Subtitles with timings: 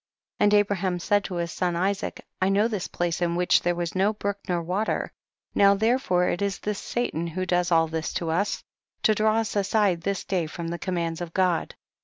[0.39, 0.43] 37.
[0.55, 3.93] And Abraham said to his son Isaac, I know this place in which there was
[3.93, 5.11] no brook nor water,
[5.53, 8.63] now therefore it is this Satan who does all this to us,
[9.03, 11.75] to draw us aside this day from the commands of God.